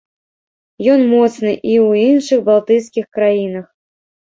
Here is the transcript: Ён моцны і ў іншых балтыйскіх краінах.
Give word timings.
Ён 0.93 1.01
моцны 1.11 1.53
і 1.71 1.73
ў 1.87 2.09
іншых 2.09 2.39
балтыйскіх 2.51 3.05
краінах. 3.17 3.75